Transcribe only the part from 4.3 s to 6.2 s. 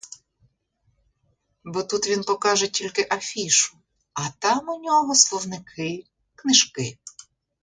там у нього словники,